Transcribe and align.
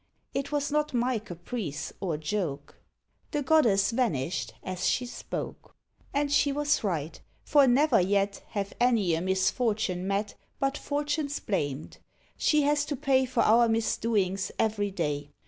It 0.33 0.51
was 0.51 0.71
not 0.71 0.95
my 0.95 1.19
caprice 1.19 1.93
or 1.99 2.17
joke." 2.17 2.79
The 3.29 3.43
goddess 3.43 3.91
vanished 3.91 4.51
as 4.63 4.87
she 4.87 5.05
spoke. 5.05 5.75
And 6.11 6.31
she 6.31 6.51
was 6.51 6.83
right; 6.83 7.21
for 7.43 7.67
never 7.67 8.01
yet 8.01 8.41
Have 8.47 8.73
any 8.79 9.13
a 9.13 9.21
misfortune 9.21 10.07
met, 10.07 10.33
But 10.59 10.75
Fortune's 10.75 11.39
blamed: 11.39 11.99
she 12.35 12.63
has 12.63 12.83
to 12.85 12.95
pay 12.95 13.27
For 13.27 13.41
our 13.41 13.69
misdoings 13.69 14.51
every 14.57 14.89
day. 14.89 15.29